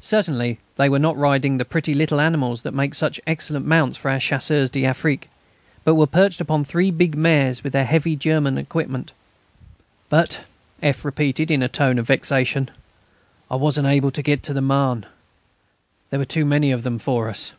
Certainly 0.00 0.58
they 0.76 0.88
were 0.88 0.98
not 0.98 1.16
riding 1.16 1.56
the 1.56 1.64
pretty 1.64 1.94
little 1.94 2.20
animals 2.20 2.62
that 2.62 2.74
make 2.74 2.96
such 2.96 3.20
excellent 3.28 3.64
mounts 3.64 3.96
for 3.96 4.10
our 4.10 4.18
Chasseurs 4.18 4.70
d'Afrique, 4.70 5.28
but 5.84 5.94
were 5.94 6.08
perched 6.08 6.42
on 6.50 6.64
three 6.64 6.90
big 6.90 7.16
mares 7.16 7.62
with 7.62 7.72
the 7.74 7.84
heavy 7.84 8.16
German 8.16 8.58
equipment. 8.58 9.12
"But," 10.08 10.46
F. 10.82 11.04
repeated 11.04 11.48
in 11.48 11.62
a 11.62 11.68
tone 11.68 12.00
of 12.00 12.08
vexation, 12.08 12.72
"I 13.48 13.54
wasn't 13.54 13.86
able 13.86 14.10
to 14.10 14.20
get 14.22 14.42
to 14.42 14.52
the 14.52 14.60
Marne.... 14.60 15.06
There 16.10 16.18
were 16.18 16.24
too 16.24 16.44
many 16.44 16.72
of 16.72 16.82
them 16.82 16.98
for 16.98 17.28
us." 17.28 17.52